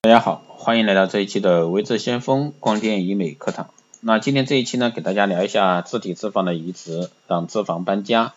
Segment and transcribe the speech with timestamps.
[0.00, 3.68] 大家好，欢迎来到这一期的微智先锋光电医美课堂。
[4.00, 8.32] 那今天这一期呢，给大家聊一下自体脂肪的移植，让脂肪搬家。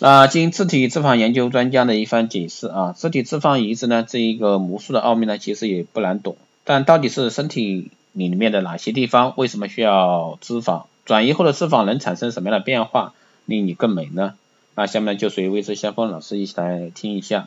[0.00, 6.36] 那经自体脂肪研究专家的一番解释啊，自体脂肪移植呢，这一个魔术的奥秘呢，其实也不难懂。
[6.64, 10.86] 但到底是身体里面的哪些地方，为什么需要脂肪？
[11.04, 13.14] 转移后的脂肪能产生什么样的变化，
[13.44, 14.34] 令你更美呢？
[14.74, 17.46] 那下面就随微智先锋老师一起来听一下。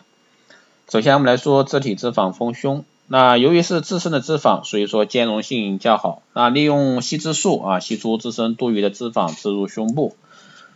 [0.88, 2.86] 首先我们来说自体脂肪丰胸。
[3.12, 6.22] 那由于是自身的脂肪，所以说兼容性较好。
[6.34, 10.16] 那利用吸脂术啊，吸出自身多余的脂肪，植入胸部。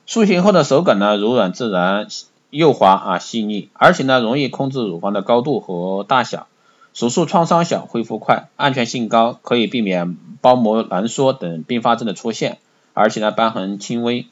[0.07, 2.07] 塑形后的手感呢，柔软自然，
[2.49, 6.47] 幼滑啊，细腻，而且呢，容易控制乳房的高度和大小。
[6.95, 12.57] 手术创伤小，恢复快，安全性高，可以避免包膜挛缩等并发症的出现。
[12.93, 14.25] 而且呢，瘢痕轻微。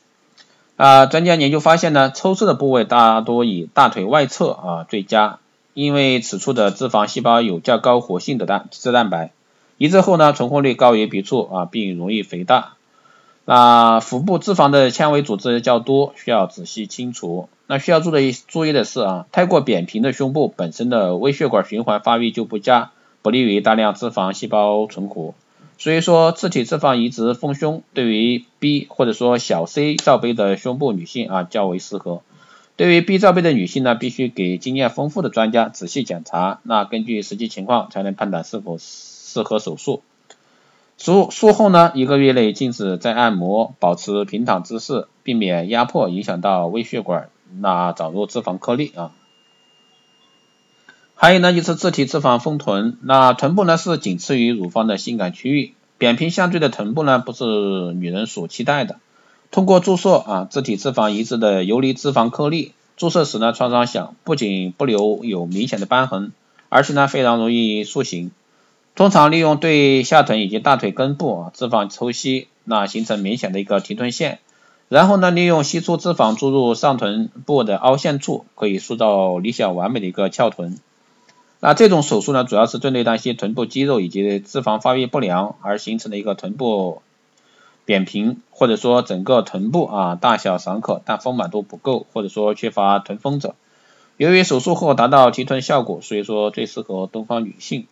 [0.76, 5.38] 啊，专家研究发现呢，抽刺的部位大多以大腿外侧啊最佳，
[5.74, 9.32] 因为此处的脂肪细胞有较高活性的蛋脂蛋白，
[9.78, 12.74] 移植后呢，存活率高于别处啊，并容易肥大。
[13.46, 17.50] 那腹部脂肪的纤维组织较多，需要仔细清除。
[17.68, 22.92] 那需要注意注意的是啊，太过扁平的胸部本身的微血管循环发育就不佳，
[23.22, 25.34] 不利于大量脂肪细胞存活。
[25.78, 32.22] 所以说，自体脂肪移植丰胸对于 B 或者说小 C 罩杯的胸部女性啊较为适合。
[32.78, 40.02] 对于 B 罩杯的女性呢，必须给经验丰富的专家仔细检查，那根据实际情况才能判断是否适合手术。
[40.98, 49.12] 术术后呢，一个月内禁止再按摩，保持平躺姿势，避免压迫影响到微血管，那长入脂肪颗粒啊。
[51.16, 57.46] 还有呢，就是自体脂肪丰臀，那臀部呢是仅次于乳房的性感区域，扁平相对的臀部呢不是
[57.94, 59.00] 女人所期待的。
[59.52, 66.32] 通过注射啊，自体脂肪移植的游离脂肪颗粒，注射时呢创伤小，不仅不留有明显的瘢痕，
[66.70, 68.32] 而且呢非常容易塑形。
[68.96, 74.40] 通常利用对下臀以及大腿根部啊脂肪抽吸，那形成明显的一个提臀线，
[74.88, 80.78] 然后呢利用吸出脂肪注入上臀部的凹陷处，可以塑造理想完美的一个翘臀。
[81.60, 87.02] 那这种手术呢，主要是针对那些臀部肌肉以及脂肪发育不良而形成的一个臀部
[87.86, 93.56] 扁平，或者说整个臀部啊大小尚可，但丰满度不够，或者说缺乏臀峰者。
[94.18, 97.88] 由于手术后达到提臀效果，所以说最适合东方女性。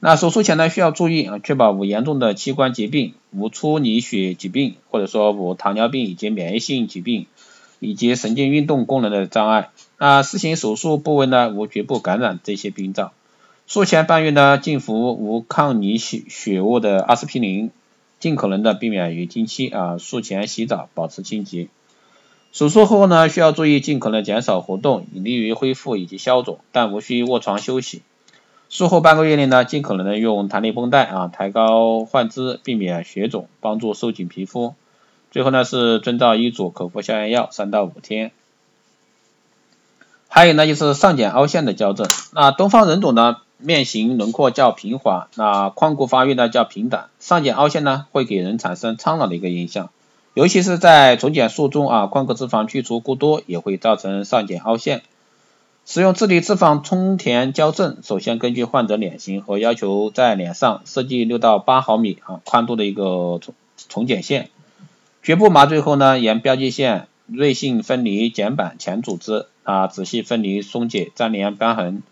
[0.00, 7.26] 那手术前呢，需要注意啊，确保无严重的器官疾病，无出泥血疾病，或者说无糖尿病以及免疫性疾病。
[7.82, 9.70] 以及神经运动功能的障碍。
[9.96, 13.12] 那施行手术部位呢，无局部感染这些病灶。
[13.66, 17.70] 术前半月呢，禁服无抗凝血血物的阿司匹林，
[18.20, 19.98] 尽可能的避免于经期啊。
[19.98, 21.66] 术前洗澡，保持清洁。
[22.52, 28.02] 手术后呢，需要注意尽可能减少活动，以利于恢复以及消肿，但无需卧床休息。
[28.68, 34.74] 术后半个月内呢，尽可能的用弹力绷带啊抬高患肢，避免血肿，帮助收紧皮肤。
[35.32, 38.32] 最后呢是遵照医嘱口服消炎药三到五天，
[40.26, 42.08] 还有呢就是上睑凹陷的矫正。
[42.32, 49.90] 那东方人种呢面型轮廓较平滑，那髋骨发育呢较平坦，上睑凹陷呢会给人产生苍老的一个印象，
[50.34, 55.02] 尤其是在重睑术中啊，眶骨脂肪去除过多也会造成上睑凹陷。
[55.86, 63.54] 使用自体脂肪充填矫正，首先根据患者脸型和要求在脸上设计六到八毫米啊宽度的一个重
[63.88, 64.50] 重睑线。
[65.22, 72.02] 局部麻醉后呢，沿标记线锐性分离睑板前组织啊，仔细分离松解粘连瘢痕，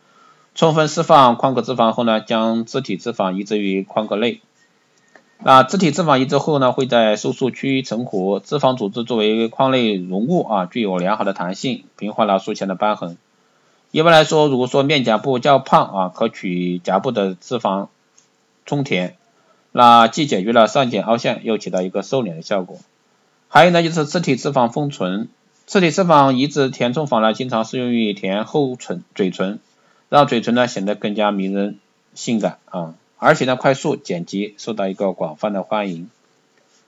[0.58, 4.40] 充分释放眶骨脂肪后呢，将肢体脂肪移植于眶骨内。
[5.38, 13.18] 那肢体脂肪移植后呢，会在收缩区成活，脂肪组织作为眶内容物啊，具有良好的弹性，平缓了术前的瘢痕。
[13.92, 17.86] 一般来说，如果说面颊部较胖啊，可取颊部的脂肪
[18.66, 19.16] 充填，
[19.70, 22.78] 那既解决了上睑凹陷，又起到一个瘦脸的效果。
[23.46, 25.28] 还有呢，就是自体脂肪丰唇，
[25.66, 29.60] 自体脂肪移植填充法呢，经常适用于填厚唇、嘴唇，
[30.08, 31.78] 让嘴唇呢显得更加迷人、
[32.14, 36.08] 性感啊，而且呢快速、简洁，受到一个广泛的欢迎。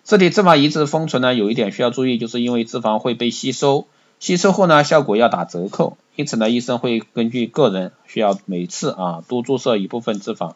[0.02, 3.86] 自体脂肪移植丰唇呢，有一点需要注意，就是因为脂肪会被吸收，
[4.18, 10.54] 吸收后呢效果要打折扣，因此呢医生会根据个人需要每次啊多注射一部分脂肪，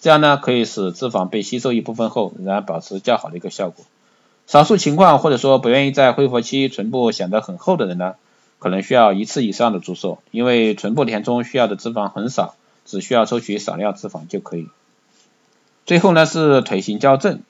[0.00, 3.84] 这样呢可以使脂肪被吸收一部分后，仍然保持较好的一个效果。
[4.46, 8.14] 少数情况或者说不愿意在恢复期唇部显得很厚的人呢，
[8.64, 12.54] 可能需要一次以上的注射，因为唇部填充需要的脂肪很少，
[12.86, 14.68] 只需要抽取少量脂肪就可以。
[15.84, 17.42] 最后呢是腿型矫正，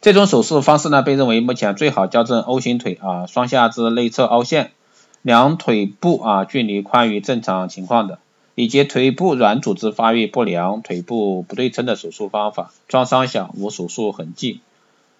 [0.00, 4.72] 这种手术方式呢被认为目前最好矫正 O 型腿啊双下肢内侧凹陷，
[5.20, 8.18] 两腿部啊距离宽于正常情况的，
[8.54, 14.62] 以及腿部软组织发育不良、腿部不对称的手术方法，创伤小，无手术痕迹，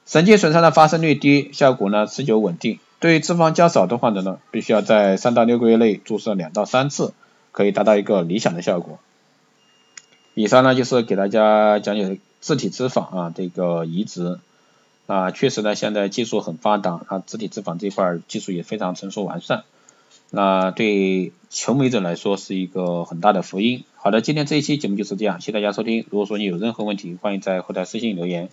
[0.07, 2.79] 神经损伤的发生率低，效果呢持久稳定。
[3.01, 7.13] 对脂肪较少的患者呢，必须要在三到六个月内注射两到三次，
[7.53, 8.99] 可以达到一个理想的效果。
[10.35, 14.39] 以上呢就是给大家讲解自体脂肪啊这个移植
[15.07, 19.65] 啊，确实呢现在技术很发达啊，自体脂肪这块技术也非常成熟完善，
[20.31, 23.85] 那对求美者来说是一个很大的福音。
[23.97, 26.05] 好的，今天这一期节目就是这样，谢谢大家收听。
[26.11, 28.49] 如果说你有任何问题，欢迎在后台私信留言，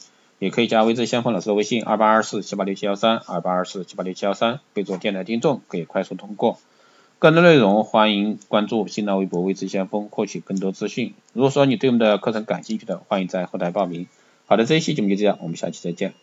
[0.45, 6.59] 也可以加微知先锋老师的微信二八二四七八六七幺三二八二四七八六七幺三，备注电台听众，可以快速通过。
[7.17, 11.15] 更多内容欢迎关注新浪微博“微知先锋”获取更多资讯。
[11.33, 14.05] 如果说你对我们的课程感兴趣的，欢迎在后台报名。
[14.45, 16.13] 好的，这一期节目就这样，我们下期再见。